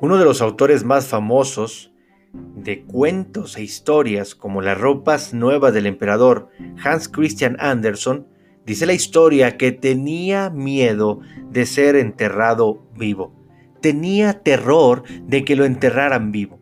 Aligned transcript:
Uno 0.00 0.16
de 0.16 0.24
los 0.24 0.40
autores 0.42 0.84
más 0.84 1.08
famosos 1.08 1.92
de 2.32 2.84
cuentos 2.84 3.56
e 3.56 3.64
historias 3.64 4.36
como 4.36 4.62
Las 4.62 4.78
ropas 4.78 5.34
nuevas 5.34 5.74
del 5.74 5.86
emperador, 5.86 6.50
Hans 6.84 7.08
Christian 7.08 7.56
Andersen, 7.58 8.24
dice 8.64 8.86
la 8.86 8.92
historia 8.92 9.56
que 9.56 9.72
tenía 9.72 10.50
miedo 10.50 11.18
de 11.50 11.66
ser 11.66 11.96
enterrado 11.96 12.80
vivo. 12.96 13.32
Tenía 13.80 14.40
terror 14.44 15.02
de 15.24 15.44
que 15.44 15.56
lo 15.56 15.64
enterraran 15.64 16.30
vivo. 16.30 16.60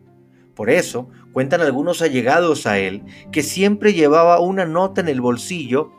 Por 0.55 0.71
eso, 0.71 1.07
cuentan 1.31 1.61
algunos 1.61 2.01
allegados 2.01 2.65
a 2.65 2.79
él 2.79 3.03
que 3.31 3.43
siempre 3.43 3.93
llevaba 3.93 4.39
una 4.39 4.65
nota 4.65 5.01
en 5.01 5.09
el 5.09 5.21
bolsillo 5.21 5.91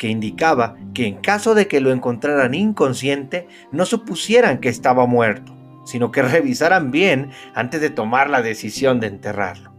que 0.00 0.08
indicaba 0.08 0.74
que 0.94 1.06
en 1.06 1.18
caso 1.18 1.54
de 1.54 1.68
que 1.68 1.80
lo 1.80 1.92
encontraran 1.92 2.54
inconsciente, 2.54 3.46
no 3.70 3.86
supusieran 3.86 4.58
que 4.58 4.68
estaba 4.68 5.06
muerto 5.06 5.55
sino 5.86 6.10
que 6.10 6.20
revisaran 6.22 6.90
bien 6.90 7.30
antes 7.54 7.80
de 7.80 7.88
tomar 7.88 8.28
la 8.28 8.42
decisión 8.42 9.00
de 9.00 9.06
enterrarlo. 9.06 9.72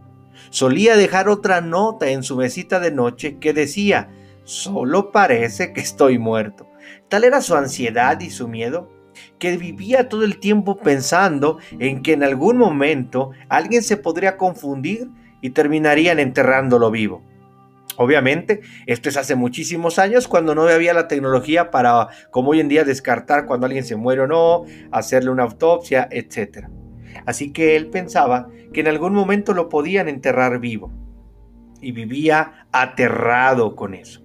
Solía 0.50 0.96
dejar 0.96 1.28
otra 1.28 1.60
nota 1.60 2.08
en 2.08 2.24
su 2.24 2.36
mesita 2.36 2.80
de 2.80 2.90
noche 2.90 3.38
que 3.38 3.52
decía, 3.52 4.08
solo 4.44 5.12
parece 5.12 5.72
que 5.72 5.80
estoy 5.80 6.18
muerto. 6.18 6.66
Tal 7.08 7.24
era 7.24 7.40
su 7.42 7.54
ansiedad 7.54 8.18
y 8.20 8.30
su 8.30 8.48
miedo 8.48 8.90
que 9.38 9.56
vivía 9.56 10.08
todo 10.08 10.24
el 10.24 10.38
tiempo 10.38 10.78
pensando 10.78 11.58
en 11.78 12.02
que 12.02 12.12
en 12.12 12.22
algún 12.22 12.56
momento 12.56 13.32
alguien 13.48 13.82
se 13.82 13.96
podría 13.96 14.36
confundir 14.36 15.08
y 15.40 15.50
terminarían 15.50 16.18
enterrándolo 16.18 16.90
vivo. 16.90 17.22
Obviamente, 18.00 18.60
esto 18.86 19.08
es 19.08 19.16
hace 19.16 19.34
muchísimos 19.34 19.98
años 19.98 20.28
cuando 20.28 20.54
no 20.54 20.62
había 20.68 20.94
la 20.94 21.08
tecnología 21.08 21.72
para, 21.72 22.06
como 22.30 22.50
hoy 22.50 22.60
en 22.60 22.68
día, 22.68 22.84
descartar 22.84 23.44
cuando 23.44 23.66
alguien 23.66 23.84
se 23.84 23.96
muere 23.96 24.20
o 24.20 24.28
no, 24.28 24.64
hacerle 24.92 25.30
una 25.30 25.42
autopsia, 25.42 26.06
etc. 26.12 26.68
Así 27.26 27.52
que 27.52 27.74
él 27.74 27.88
pensaba 27.88 28.50
que 28.72 28.80
en 28.82 28.86
algún 28.86 29.14
momento 29.14 29.52
lo 29.52 29.68
podían 29.68 30.08
enterrar 30.08 30.60
vivo 30.60 30.92
y 31.80 31.90
vivía 31.90 32.68
aterrado 32.70 33.74
con 33.74 33.94
eso. 33.94 34.22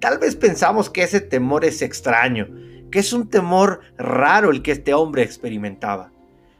Tal 0.00 0.18
vez 0.18 0.36
pensamos 0.36 0.90
que 0.90 1.02
ese 1.02 1.22
temor 1.22 1.64
es 1.64 1.80
extraño, 1.80 2.48
que 2.90 2.98
es 2.98 3.14
un 3.14 3.30
temor 3.30 3.80
raro 3.96 4.50
el 4.50 4.60
que 4.60 4.72
este 4.72 4.92
hombre 4.92 5.22
experimentaba. 5.22 6.12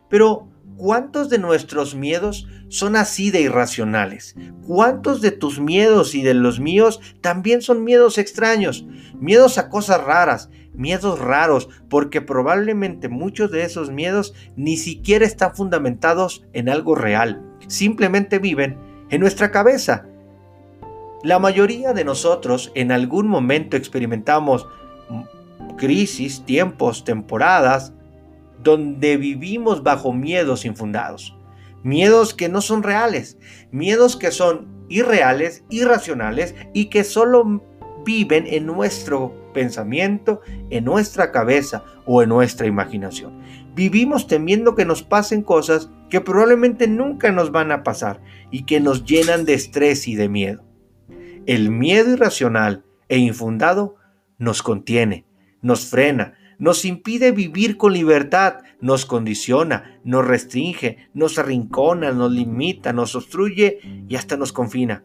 Pero 0.08 0.48
¿Cuántos 0.76 1.30
de 1.30 1.38
nuestros 1.38 1.94
miedos 1.94 2.48
son 2.68 2.96
así 2.96 3.30
de 3.30 3.42
irracionales? 3.42 4.34
¿Cuántos 4.66 5.20
de 5.20 5.30
tus 5.30 5.60
miedos 5.60 6.14
y 6.14 6.22
de 6.22 6.34
los 6.34 6.58
míos 6.58 7.00
también 7.20 7.62
son 7.62 7.84
miedos 7.84 8.18
extraños? 8.18 8.84
Miedos 9.18 9.56
a 9.58 9.68
cosas 9.68 10.02
raras, 10.02 10.50
miedos 10.74 11.20
raros, 11.20 11.68
porque 11.88 12.20
probablemente 12.20 13.08
muchos 13.08 13.50
de 13.50 13.62
esos 13.62 13.90
miedos 13.90 14.34
ni 14.56 14.76
siquiera 14.76 15.24
están 15.24 15.54
fundamentados 15.54 16.44
en 16.52 16.68
algo 16.68 16.94
real. 16.94 17.40
Simplemente 17.68 18.38
viven 18.38 18.76
en 19.10 19.20
nuestra 19.20 19.50
cabeza. 19.50 20.06
La 21.22 21.38
mayoría 21.38 21.92
de 21.92 22.04
nosotros 22.04 22.72
en 22.74 22.90
algún 22.90 23.28
momento 23.28 23.76
experimentamos 23.76 24.66
crisis, 25.76 26.44
tiempos, 26.44 27.04
temporadas, 27.04 27.92
donde 28.64 29.16
vivimos 29.16 29.82
bajo 29.82 30.12
miedos 30.12 30.64
infundados. 30.64 31.36
Miedos 31.84 32.34
que 32.34 32.48
no 32.48 32.62
son 32.62 32.82
reales, 32.82 33.38
miedos 33.70 34.16
que 34.16 34.32
son 34.32 34.86
irreales, 34.88 35.64
irracionales 35.68 36.54
y 36.72 36.86
que 36.86 37.04
solo 37.04 37.62
viven 38.04 38.46
en 38.46 38.66
nuestro 38.66 39.52
pensamiento, 39.52 40.40
en 40.70 40.84
nuestra 40.84 41.30
cabeza 41.30 41.84
o 42.06 42.22
en 42.22 42.30
nuestra 42.30 42.66
imaginación. 42.66 43.38
Vivimos 43.74 44.26
temiendo 44.26 44.74
que 44.74 44.84
nos 44.84 45.02
pasen 45.02 45.42
cosas 45.42 45.90
que 46.10 46.20
probablemente 46.20 46.86
nunca 46.86 47.32
nos 47.32 47.50
van 47.52 47.72
a 47.72 47.82
pasar 47.82 48.20
y 48.50 48.64
que 48.64 48.80
nos 48.80 49.04
llenan 49.04 49.44
de 49.44 49.54
estrés 49.54 50.08
y 50.08 50.14
de 50.14 50.28
miedo. 50.28 50.64
El 51.46 51.70
miedo 51.70 52.12
irracional 52.12 52.84
e 53.08 53.18
infundado 53.18 53.96
nos 54.38 54.62
contiene, 54.62 55.26
nos 55.60 55.86
frena, 55.86 56.34
nos 56.64 56.86
impide 56.86 57.30
vivir 57.30 57.76
con 57.76 57.92
libertad, 57.92 58.60
nos 58.80 59.04
condiciona, 59.04 60.00
nos 60.02 60.26
restringe, 60.26 61.10
nos 61.12 61.38
arrincona, 61.38 62.10
nos 62.12 62.32
limita, 62.32 62.94
nos 62.94 63.14
obstruye 63.14 63.80
y 64.08 64.16
hasta 64.16 64.38
nos 64.38 64.50
confina. 64.50 65.04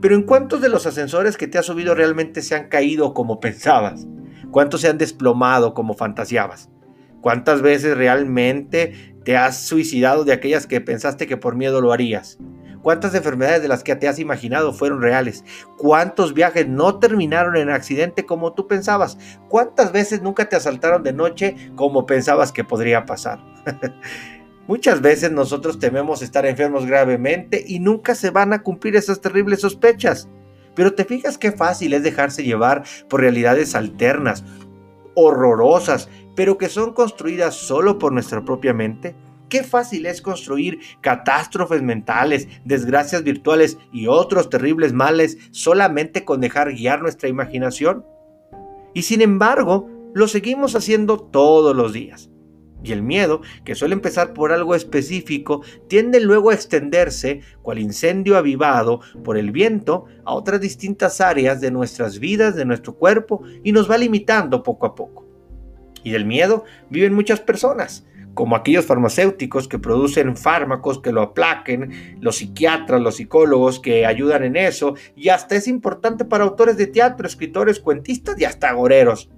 Pero 0.00 0.16
¿en 0.16 0.24
cuántos 0.24 0.60
de 0.60 0.68
los 0.68 0.86
ascensores 0.86 1.36
que 1.36 1.46
te 1.46 1.56
has 1.56 1.66
subido 1.66 1.94
realmente 1.94 2.42
se 2.42 2.56
han 2.56 2.68
caído 2.68 3.14
como 3.14 3.38
pensabas? 3.38 4.08
¿Cuántos 4.50 4.80
se 4.80 4.88
han 4.88 4.98
desplomado 4.98 5.72
como 5.72 5.94
fantaseabas? 5.94 6.68
¿Cuántas 7.20 7.62
veces 7.62 7.96
realmente 7.96 9.14
te 9.24 9.36
has 9.36 9.62
suicidado 9.62 10.24
de 10.24 10.32
aquellas 10.32 10.66
que 10.66 10.80
pensaste 10.80 11.28
que 11.28 11.36
por 11.36 11.54
miedo 11.54 11.80
lo 11.80 11.92
harías? 11.92 12.38
¿Cuántas 12.84 13.14
enfermedades 13.14 13.62
de 13.62 13.68
las 13.68 13.82
que 13.82 13.96
te 13.96 14.08
has 14.08 14.18
imaginado 14.18 14.74
fueron 14.74 15.00
reales? 15.00 15.42
¿Cuántos 15.78 16.34
viajes 16.34 16.68
no 16.68 16.98
terminaron 16.98 17.56
en 17.56 17.70
accidente 17.70 18.26
como 18.26 18.52
tú 18.52 18.68
pensabas? 18.68 19.16
¿Cuántas 19.48 19.90
veces 19.90 20.20
nunca 20.20 20.50
te 20.50 20.56
asaltaron 20.56 21.02
de 21.02 21.14
noche 21.14 21.56
como 21.76 22.04
pensabas 22.04 22.52
que 22.52 22.62
podría 22.62 23.06
pasar? 23.06 23.42
Muchas 24.68 25.00
veces 25.00 25.32
nosotros 25.32 25.78
tememos 25.78 26.20
estar 26.20 26.44
enfermos 26.44 26.84
gravemente 26.84 27.64
y 27.66 27.80
nunca 27.80 28.14
se 28.14 28.28
van 28.28 28.52
a 28.52 28.62
cumplir 28.62 28.96
esas 28.96 29.22
terribles 29.22 29.62
sospechas. 29.62 30.28
Pero 30.74 30.92
te 30.92 31.06
fijas 31.06 31.38
qué 31.38 31.52
fácil 31.52 31.94
es 31.94 32.02
dejarse 32.02 32.44
llevar 32.44 32.84
por 33.08 33.22
realidades 33.22 33.74
alternas, 33.74 34.44
horrorosas, 35.14 36.10
pero 36.36 36.58
que 36.58 36.68
son 36.68 36.92
construidas 36.92 37.54
solo 37.54 37.98
por 37.98 38.12
nuestra 38.12 38.44
propia 38.44 38.74
mente. 38.74 39.14
Qué 39.48 39.62
fácil 39.62 40.06
es 40.06 40.22
construir 40.22 40.78
catástrofes 41.00 41.82
mentales, 41.82 42.48
desgracias 42.64 43.22
virtuales 43.22 43.78
y 43.92 44.06
otros 44.06 44.50
terribles 44.50 44.92
males 44.92 45.38
solamente 45.50 46.24
con 46.24 46.40
dejar 46.40 46.72
guiar 46.72 47.02
nuestra 47.02 47.28
imaginación. 47.28 48.04
Y 48.94 49.02
sin 49.02 49.20
embargo, 49.20 49.88
lo 50.14 50.28
seguimos 50.28 50.74
haciendo 50.76 51.18
todos 51.18 51.74
los 51.74 51.92
días. 51.92 52.30
Y 52.84 52.92
el 52.92 53.02
miedo, 53.02 53.40
que 53.64 53.74
suele 53.74 53.94
empezar 53.94 54.34
por 54.34 54.52
algo 54.52 54.74
específico, 54.74 55.62
tiende 55.88 56.20
luego 56.20 56.50
a 56.50 56.54
extenderse, 56.54 57.40
cual 57.62 57.78
incendio 57.78 58.36
avivado 58.36 59.00
por 59.24 59.38
el 59.38 59.52
viento, 59.52 60.04
a 60.24 60.34
otras 60.34 60.60
distintas 60.60 61.22
áreas 61.22 61.62
de 61.62 61.70
nuestras 61.70 62.18
vidas, 62.18 62.54
de 62.54 62.66
nuestro 62.66 62.94
cuerpo, 62.94 63.42
y 63.62 63.72
nos 63.72 63.90
va 63.90 63.96
limitando 63.96 64.62
poco 64.62 64.84
a 64.84 64.94
poco. 64.94 65.26
Y 66.02 66.10
del 66.10 66.26
miedo 66.26 66.64
viven 66.90 67.14
muchas 67.14 67.40
personas, 67.40 68.06
como 68.34 68.56
aquellos 68.56 68.84
farmacéuticos 68.84 69.68
que 69.68 69.78
producen 69.78 70.36
fármacos 70.36 71.00
que 71.00 71.12
lo 71.12 71.22
aplaquen, 71.22 72.18
los 72.20 72.36
psiquiatras, 72.36 73.00
los 73.00 73.16
psicólogos 73.16 73.80
que 73.80 74.04
ayudan 74.04 74.44
en 74.44 74.56
eso, 74.56 74.94
y 75.16 75.28
hasta 75.30 75.56
es 75.56 75.68
importante 75.68 76.24
para 76.24 76.44
autores 76.44 76.76
de 76.76 76.86
teatro, 76.86 77.26
escritores, 77.26 77.80
cuentistas 77.80 78.38
y 78.38 78.44
hasta 78.44 78.68
agoreros. 78.68 79.30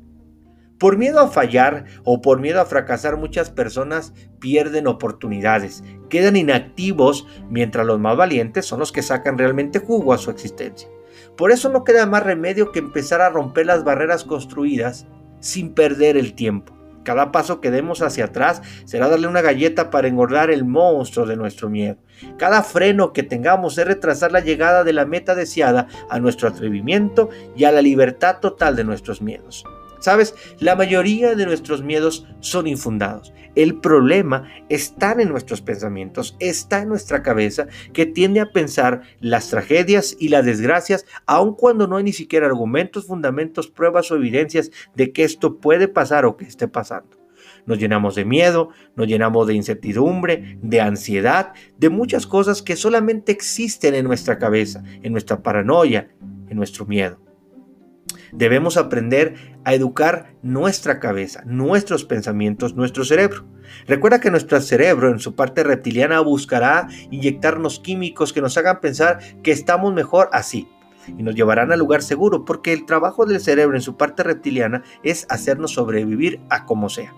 Por 0.78 0.98
miedo 0.98 1.20
a 1.20 1.28
fallar 1.28 1.86
o 2.04 2.20
por 2.20 2.40
miedo 2.40 2.60
a 2.60 2.66
fracasar 2.66 3.16
muchas 3.16 3.50
personas 3.50 4.12
pierden 4.40 4.86
oportunidades, 4.86 5.82
quedan 6.10 6.36
inactivos 6.36 7.26
mientras 7.48 7.86
los 7.86 7.98
más 7.98 8.16
valientes 8.16 8.66
son 8.66 8.80
los 8.80 8.92
que 8.92 9.02
sacan 9.02 9.38
realmente 9.38 9.78
jugo 9.78 10.12
a 10.12 10.18
su 10.18 10.30
existencia. 10.30 10.88
Por 11.36 11.50
eso 11.50 11.70
no 11.70 11.84
queda 11.84 12.06
más 12.06 12.22
remedio 12.22 12.72
que 12.72 12.78
empezar 12.78 13.22
a 13.22 13.30
romper 13.30 13.66
las 13.66 13.84
barreras 13.84 14.24
construidas 14.24 15.06
sin 15.40 15.72
perder 15.72 16.18
el 16.18 16.34
tiempo. 16.34 16.75
Cada 17.06 17.30
paso 17.30 17.60
que 17.60 17.70
demos 17.70 18.02
hacia 18.02 18.24
atrás 18.24 18.62
será 18.84 19.08
darle 19.08 19.28
una 19.28 19.40
galleta 19.40 19.90
para 19.90 20.08
engordar 20.08 20.50
el 20.50 20.64
monstruo 20.64 21.24
de 21.24 21.36
nuestro 21.36 21.70
miedo. 21.70 21.98
Cada 22.36 22.64
freno 22.64 23.12
que 23.12 23.22
tengamos 23.22 23.78
es 23.78 23.86
retrasar 23.86 24.32
la 24.32 24.40
llegada 24.40 24.82
de 24.82 24.92
la 24.92 25.06
meta 25.06 25.36
deseada 25.36 25.86
a 26.10 26.18
nuestro 26.18 26.48
atrevimiento 26.48 27.30
y 27.54 27.62
a 27.62 27.70
la 27.70 27.80
libertad 27.80 28.40
total 28.40 28.74
de 28.74 28.82
nuestros 28.82 29.22
miedos. 29.22 29.64
Sabes, 30.06 30.36
la 30.60 30.76
mayoría 30.76 31.34
de 31.34 31.46
nuestros 31.46 31.82
miedos 31.82 32.28
son 32.38 32.68
infundados. 32.68 33.32
El 33.56 33.80
problema 33.80 34.48
está 34.68 35.16
en 35.18 35.28
nuestros 35.28 35.62
pensamientos, 35.62 36.36
está 36.38 36.82
en 36.82 36.88
nuestra 36.90 37.24
cabeza 37.24 37.66
que 37.92 38.06
tiende 38.06 38.38
a 38.38 38.52
pensar 38.52 39.02
las 39.18 39.50
tragedias 39.50 40.16
y 40.20 40.28
las 40.28 40.44
desgracias, 40.44 41.06
aun 41.26 41.56
cuando 41.56 41.88
no 41.88 41.96
hay 41.96 42.04
ni 42.04 42.12
siquiera 42.12 42.46
argumentos, 42.46 43.08
fundamentos, 43.08 43.66
pruebas 43.66 44.08
o 44.12 44.14
evidencias 44.14 44.70
de 44.94 45.10
que 45.10 45.24
esto 45.24 45.58
puede 45.58 45.88
pasar 45.88 46.24
o 46.24 46.36
que 46.36 46.44
esté 46.44 46.68
pasando. 46.68 47.16
Nos 47.66 47.80
llenamos 47.80 48.14
de 48.14 48.24
miedo, 48.24 48.68
nos 48.94 49.08
llenamos 49.08 49.48
de 49.48 49.54
incertidumbre, 49.54 50.56
de 50.62 50.80
ansiedad, 50.80 51.52
de 51.78 51.88
muchas 51.88 52.28
cosas 52.28 52.62
que 52.62 52.76
solamente 52.76 53.32
existen 53.32 53.96
en 53.96 54.04
nuestra 54.04 54.38
cabeza, 54.38 54.84
en 55.02 55.10
nuestra 55.10 55.42
paranoia, 55.42 56.14
en 56.48 56.56
nuestro 56.56 56.86
miedo. 56.86 57.25
Debemos 58.32 58.76
aprender 58.76 59.56
a 59.64 59.74
educar 59.74 60.34
nuestra 60.42 61.00
cabeza, 61.00 61.42
nuestros 61.44 62.04
pensamientos, 62.04 62.74
nuestro 62.74 63.04
cerebro. 63.04 63.46
Recuerda 63.86 64.20
que 64.20 64.30
nuestro 64.30 64.60
cerebro 64.60 65.10
en 65.10 65.18
su 65.18 65.34
parte 65.34 65.64
reptiliana 65.64 66.20
buscará 66.20 66.88
inyectarnos 67.10 67.80
químicos 67.80 68.32
que 68.32 68.40
nos 68.40 68.56
hagan 68.56 68.80
pensar 68.80 69.18
que 69.42 69.52
estamos 69.52 69.92
mejor 69.92 70.28
así 70.32 70.68
y 71.08 71.22
nos 71.22 71.34
llevarán 71.34 71.72
al 71.72 71.78
lugar 71.78 72.02
seguro 72.02 72.44
porque 72.44 72.72
el 72.72 72.86
trabajo 72.86 73.26
del 73.26 73.40
cerebro 73.40 73.76
en 73.76 73.82
su 73.82 73.96
parte 73.96 74.22
reptiliana 74.22 74.82
es 75.02 75.26
hacernos 75.28 75.72
sobrevivir 75.72 76.40
a 76.48 76.64
como 76.64 76.88
sea. 76.88 77.14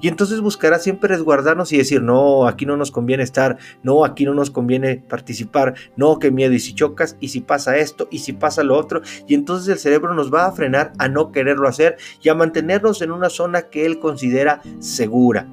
Y 0.00 0.08
entonces 0.08 0.40
buscará 0.40 0.78
siempre 0.78 1.08
resguardarnos 1.08 1.72
y 1.72 1.78
decir, 1.78 2.02
no, 2.02 2.46
aquí 2.46 2.66
no 2.66 2.76
nos 2.76 2.90
conviene 2.90 3.22
estar, 3.22 3.58
no, 3.82 4.04
aquí 4.04 4.24
no 4.24 4.34
nos 4.34 4.50
conviene 4.50 4.96
participar, 4.96 5.74
no, 5.96 6.18
qué 6.18 6.30
miedo, 6.30 6.52
y 6.54 6.60
si 6.60 6.74
chocas, 6.74 7.16
y 7.20 7.28
si 7.28 7.40
pasa 7.40 7.76
esto, 7.76 8.08
y 8.10 8.20
si 8.20 8.32
pasa 8.32 8.62
lo 8.62 8.76
otro. 8.76 9.02
Y 9.26 9.34
entonces 9.34 9.68
el 9.68 9.78
cerebro 9.78 10.14
nos 10.14 10.32
va 10.32 10.46
a 10.46 10.52
frenar 10.52 10.92
a 10.98 11.08
no 11.08 11.32
quererlo 11.32 11.68
hacer 11.68 11.96
y 12.22 12.28
a 12.28 12.34
mantenernos 12.34 13.02
en 13.02 13.12
una 13.12 13.28
zona 13.28 13.62
que 13.62 13.86
él 13.86 13.98
considera 13.98 14.62
segura. 14.78 15.46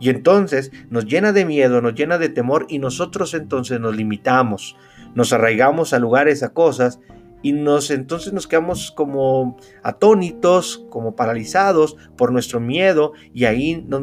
Y 0.00 0.10
entonces 0.10 0.72
nos 0.90 1.06
llena 1.06 1.32
de 1.32 1.44
miedo, 1.44 1.80
nos 1.80 1.94
llena 1.94 2.18
de 2.18 2.28
temor 2.28 2.66
y 2.68 2.78
nosotros 2.78 3.32
entonces 3.32 3.80
nos 3.80 3.96
limitamos, 3.96 4.76
nos 5.14 5.32
arraigamos 5.32 5.92
a 5.92 5.98
lugares, 5.98 6.42
a 6.42 6.52
cosas 6.52 7.00
y 7.44 7.52
nos 7.52 7.90
entonces 7.90 8.32
nos 8.32 8.48
quedamos 8.48 8.90
como 8.90 9.58
atónitos, 9.82 10.86
como 10.88 11.14
paralizados 11.14 11.94
por 12.16 12.32
nuestro 12.32 12.58
miedo 12.58 13.12
y 13.34 13.44
ahí 13.44 13.84
nos 13.86 14.00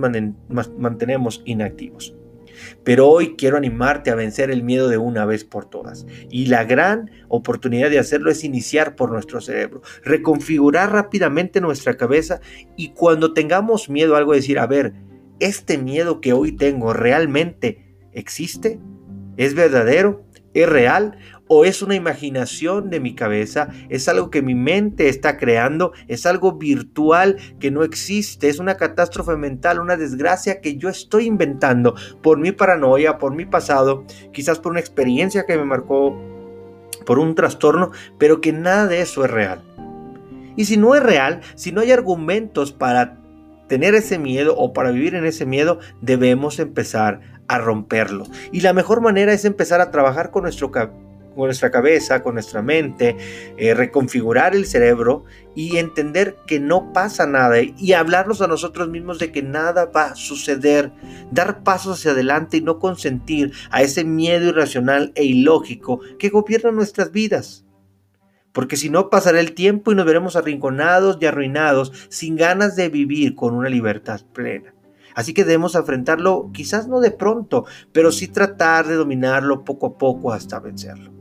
mantenemos 0.77 1.41
inactivos. 1.43 2.15
Pero 2.83 3.09
hoy 3.09 3.35
quiero 3.35 3.57
animarte 3.57 4.11
a 4.11 4.15
vencer 4.15 4.51
el 4.51 4.61
miedo 4.61 4.89
de 4.89 4.99
una 4.99 5.25
vez 5.25 5.43
por 5.43 5.65
todas. 5.65 6.05
Y 6.29 6.45
la 6.45 6.65
gran 6.65 7.09
oportunidad 7.29 7.89
de 7.89 7.97
hacerlo 7.97 8.29
es 8.29 8.43
iniciar 8.43 8.95
por 8.95 9.11
nuestro 9.11 9.41
cerebro, 9.41 9.81
reconfigurar 10.03 10.91
rápidamente 10.91 11.61
nuestra 11.61 11.97
cabeza 11.97 12.41
y 12.77 12.89
cuando 12.89 13.33
tengamos 13.33 13.89
miedo 13.89 14.15
algo 14.15 14.33
decir, 14.33 14.59
a 14.59 14.67
ver, 14.67 14.93
¿este 15.39 15.79
miedo 15.79 16.21
que 16.21 16.33
hoy 16.33 16.51
tengo 16.51 16.93
realmente 16.93 17.95
existe? 18.13 18.79
¿Es 19.35 19.55
verdadero? 19.55 20.27
¿Es 20.53 20.67
real? 20.67 21.17
¿O 21.47 21.65
es 21.65 21.81
una 21.81 21.95
imaginación 21.95 22.89
de 22.89 22.99
mi 22.99 23.15
cabeza? 23.15 23.69
¿Es 23.89 24.07
algo 24.09 24.29
que 24.29 24.41
mi 24.41 24.55
mente 24.55 25.07
está 25.07 25.37
creando? 25.37 25.93
¿Es 26.07 26.25
algo 26.25 26.53
virtual 26.53 27.37
que 27.59 27.71
no 27.71 27.83
existe? 27.83 28.49
¿Es 28.49 28.59
una 28.59 28.75
catástrofe 28.75 29.37
mental, 29.37 29.79
una 29.79 29.97
desgracia 29.97 30.61
que 30.61 30.77
yo 30.77 30.89
estoy 30.89 31.25
inventando 31.25 31.95
por 32.21 32.37
mi 32.37 32.51
paranoia, 32.51 33.17
por 33.17 33.33
mi 33.33 33.45
pasado, 33.45 34.05
quizás 34.33 34.59
por 34.59 34.71
una 34.71 34.81
experiencia 34.81 35.45
que 35.45 35.57
me 35.57 35.65
marcó, 35.65 36.17
por 37.05 37.19
un 37.19 37.35
trastorno, 37.35 37.91
pero 38.17 38.41
que 38.41 38.51
nada 38.51 38.87
de 38.87 39.01
eso 39.01 39.23
es 39.23 39.31
real? 39.31 39.61
Y 40.57 40.65
si 40.65 40.75
no 40.75 40.95
es 40.95 41.03
real, 41.03 41.41
si 41.55 41.71
no 41.71 41.81
hay 41.81 41.91
argumentos 41.91 42.73
para 42.73 43.17
tener 43.67 43.95
ese 43.95 44.19
miedo 44.19 44.55
o 44.57 44.73
para 44.73 44.91
vivir 44.91 45.15
en 45.15 45.25
ese 45.25 45.45
miedo, 45.45 45.79
debemos 46.01 46.59
empezar 46.59 47.21
a 47.51 47.57
romperlo. 47.57 48.25
Y 48.53 48.61
la 48.61 48.71
mejor 48.71 49.01
manera 49.01 49.33
es 49.33 49.43
empezar 49.43 49.81
a 49.81 49.91
trabajar 49.91 50.31
con, 50.31 50.43
nuestro, 50.43 50.71
con 50.71 50.89
nuestra 51.35 51.69
cabeza, 51.69 52.23
con 52.23 52.35
nuestra 52.35 52.61
mente, 52.61 53.17
eh, 53.57 53.73
reconfigurar 53.73 54.55
el 54.55 54.65
cerebro 54.65 55.25
y 55.53 55.75
entender 55.75 56.37
que 56.47 56.61
no 56.61 56.93
pasa 56.93 57.27
nada 57.27 57.57
y 57.61 57.91
hablarnos 57.91 58.41
a 58.41 58.47
nosotros 58.47 58.87
mismos 58.87 59.19
de 59.19 59.33
que 59.33 59.43
nada 59.43 59.91
va 59.93 60.05
a 60.05 60.15
suceder, 60.15 60.93
dar 61.29 61.61
pasos 61.61 61.99
hacia 61.99 62.11
adelante 62.11 62.55
y 62.55 62.61
no 62.61 62.79
consentir 62.79 63.51
a 63.69 63.81
ese 63.81 64.05
miedo 64.05 64.47
irracional 64.47 65.11
e 65.15 65.25
ilógico 65.25 65.99
que 66.19 66.29
gobierna 66.29 66.71
nuestras 66.71 67.11
vidas. 67.11 67.65
Porque 68.53 68.77
si 68.77 68.89
no 68.89 69.09
pasará 69.09 69.41
el 69.41 69.53
tiempo 69.55 69.91
y 69.91 69.95
nos 69.95 70.05
veremos 70.05 70.37
arrinconados 70.37 71.17
y 71.19 71.25
arruinados 71.25 71.91
sin 72.07 72.37
ganas 72.37 72.77
de 72.77 72.87
vivir 72.87 73.35
con 73.35 73.53
una 73.53 73.67
libertad 73.67 74.21
plena. 74.31 74.73
Así 75.15 75.33
que 75.33 75.43
debemos 75.43 75.75
enfrentarlo 75.75 76.49
quizás 76.53 76.87
no 76.87 76.99
de 76.99 77.11
pronto, 77.11 77.65
pero 77.91 78.11
sí 78.11 78.27
tratar 78.27 78.87
de 78.87 78.95
dominarlo 78.95 79.63
poco 79.63 79.87
a 79.87 79.97
poco 79.97 80.33
hasta 80.33 80.59
vencerlo. 80.59 81.11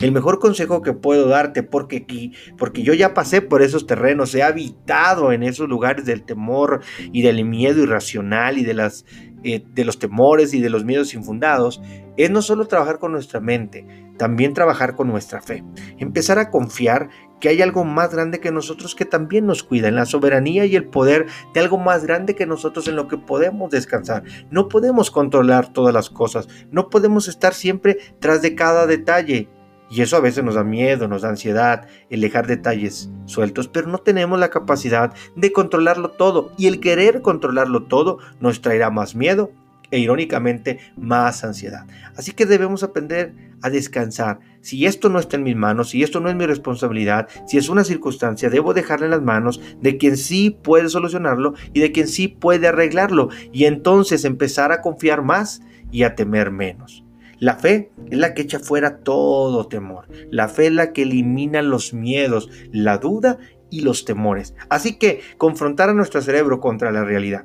El 0.00 0.12
mejor 0.12 0.38
consejo 0.38 0.82
que 0.82 0.92
puedo 0.92 1.28
darte, 1.28 1.62
porque, 1.62 2.32
porque 2.56 2.82
yo 2.82 2.94
ya 2.94 3.14
pasé 3.14 3.42
por 3.42 3.62
esos 3.62 3.86
terrenos, 3.86 4.34
he 4.34 4.42
habitado 4.42 5.32
en 5.32 5.42
esos 5.42 5.68
lugares 5.68 6.04
del 6.04 6.22
temor 6.22 6.80
y 7.12 7.22
del 7.22 7.44
miedo 7.44 7.82
irracional 7.82 8.58
y 8.58 8.64
de, 8.64 8.74
las, 8.74 9.04
eh, 9.44 9.64
de 9.74 9.84
los 9.84 9.98
temores 9.98 10.54
y 10.54 10.60
de 10.60 10.70
los 10.70 10.84
miedos 10.84 11.14
infundados, 11.14 11.80
es 12.16 12.30
no 12.30 12.42
solo 12.42 12.66
trabajar 12.66 12.98
con 12.98 13.12
nuestra 13.12 13.40
mente, 13.40 13.86
también 14.16 14.54
trabajar 14.54 14.96
con 14.96 15.08
nuestra 15.08 15.42
fe. 15.42 15.62
Empezar 15.98 16.38
a 16.38 16.50
confiar 16.50 17.10
que 17.40 17.48
hay 17.48 17.62
algo 17.62 17.84
más 17.84 18.12
grande 18.12 18.40
que 18.40 18.52
nosotros 18.52 18.94
que 18.94 19.04
también 19.04 19.46
nos 19.46 19.62
cuida, 19.62 19.88
en 19.88 19.94
la 19.94 20.06
soberanía 20.06 20.64
y 20.66 20.76
el 20.76 20.88
poder 20.88 21.26
de 21.54 21.60
algo 21.60 21.78
más 21.78 22.04
grande 22.04 22.34
que 22.34 22.46
nosotros 22.46 22.88
en 22.88 22.96
lo 22.96 23.08
que 23.08 23.18
podemos 23.18 23.70
descansar. 23.70 24.22
No 24.50 24.68
podemos 24.68 25.10
controlar 25.10 25.72
todas 25.72 25.92
las 25.92 26.10
cosas, 26.10 26.48
no 26.70 26.88
podemos 26.88 27.28
estar 27.28 27.54
siempre 27.54 27.98
tras 28.20 28.42
de 28.42 28.54
cada 28.54 28.86
detalle. 28.86 29.48
Y 29.88 30.02
eso 30.02 30.16
a 30.16 30.20
veces 30.20 30.42
nos 30.42 30.56
da 30.56 30.64
miedo, 30.64 31.06
nos 31.06 31.22
da 31.22 31.28
ansiedad, 31.28 31.86
el 32.10 32.20
dejar 32.20 32.48
detalles 32.48 33.08
sueltos, 33.26 33.68
pero 33.68 33.86
no 33.86 33.98
tenemos 33.98 34.36
la 34.36 34.50
capacidad 34.50 35.12
de 35.36 35.52
controlarlo 35.52 36.10
todo. 36.10 36.50
Y 36.58 36.66
el 36.66 36.80
querer 36.80 37.22
controlarlo 37.22 37.84
todo 37.84 38.18
nos 38.40 38.60
traerá 38.60 38.90
más 38.90 39.14
miedo 39.14 39.52
e 39.90 39.98
irónicamente 39.98 40.78
más 40.96 41.44
ansiedad. 41.44 41.86
Así 42.16 42.32
que 42.32 42.46
debemos 42.46 42.82
aprender 42.82 43.34
a 43.62 43.70
descansar. 43.70 44.40
Si 44.60 44.86
esto 44.86 45.08
no 45.08 45.18
está 45.18 45.36
en 45.36 45.44
mis 45.44 45.56
manos, 45.56 45.90
si 45.90 46.02
esto 46.02 46.20
no 46.20 46.28
es 46.28 46.36
mi 46.36 46.46
responsabilidad, 46.46 47.28
si 47.46 47.58
es 47.58 47.68
una 47.68 47.84
circunstancia, 47.84 48.50
debo 48.50 48.74
dejarle 48.74 49.06
en 49.06 49.12
las 49.12 49.22
manos 49.22 49.60
de 49.80 49.96
quien 49.96 50.16
sí 50.16 50.56
puede 50.62 50.88
solucionarlo 50.88 51.54
y 51.72 51.80
de 51.80 51.92
quien 51.92 52.08
sí 52.08 52.28
puede 52.28 52.68
arreglarlo. 52.68 53.28
Y 53.52 53.64
entonces 53.64 54.24
empezar 54.24 54.72
a 54.72 54.82
confiar 54.82 55.22
más 55.22 55.62
y 55.90 56.02
a 56.02 56.14
temer 56.14 56.50
menos. 56.50 57.04
La 57.38 57.56
fe 57.56 57.90
es 58.10 58.18
la 58.18 58.32
que 58.32 58.42
echa 58.42 58.58
fuera 58.58 58.98
todo 58.98 59.68
temor. 59.68 60.08
La 60.30 60.48
fe 60.48 60.66
es 60.66 60.72
la 60.72 60.92
que 60.92 61.02
elimina 61.02 61.60
los 61.60 61.92
miedos, 61.92 62.48
la 62.72 62.98
duda 62.98 63.38
y 63.70 63.82
los 63.82 64.04
temores. 64.04 64.54
Así 64.70 64.98
que 64.98 65.20
confrontar 65.36 65.90
a 65.90 65.94
nuestro 65.94 66.22
cerebro 66.22 66.60
contra 66.60 66.90
la 66.92 67.04
realidad. 67.04 67.44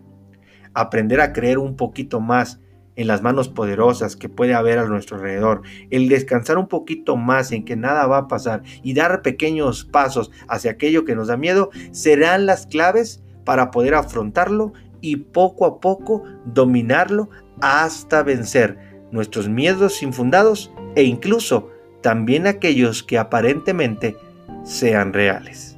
Aprender 0.74 1.22
a 1.22 1.34
creer 1.34 1.58
un 1.58 1.76
poquito 1.76 2.20
más 2.20 2.60
en 2.96 3.08
las 3.08 3.22
manos 3.22 3.50
poderosas 3.50 4.16
que 4.16 4.30
puede 4.30 4.54
haber 4.54 4.80
a 4.80 4.86
nuestro 4.86 5.18
alrededor, 5.18 5.62
el 5.90 6.10
descansar 6.10 6.58
un 6.58 6.68
poquito 6.68 7.16
más 7.16 7.52
en 7.52 7.66
que 7.66 7.76
nada 7.76 8.06
va 8.08 8.18
a 8.18 8.28
pasar 8.28 8.64
y 8.84 8.94
dar 8.94 9.22
pequeños 9.22 9.86
pasos 9.86 10.32
hacia 10.48 10.72
aquello 10.72 11.06
que 11.06 11.16
nos 11.16 11.28
da 11.28 11.38
miedo, 11.38 11.70
serán 11.92 12.46
las 12.46 12.68
claves 12.68 13.24
para 13.46 13.72
poder 13.72 13.96
afrontarlo 13.96 14.74
y 15.00 15.18
poco 15.18 15.66
a 15.66 15.80
poco 15.80 16.24
dominarlo 16.46 17.30
hasta 17.62 18.24
vencer 18.24 18.78
nuestros 19.12 19.50
miedos 19.50 20.04
infundados 20.04 20.72
e 20.96 21.04
incluso 21.04 21.70
también 22.02 22.48
aquellos 22.48 23.04
que 23.04 23.18
aparentemente 23.18 24.16
sean 24.64 25.14
reales. 25.14 25.71